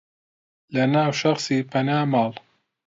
لەناو 0.73 1.11
شەخسی 1.19 1.67
پەنا 1.71 1.99
ماڵ 2.11 2.31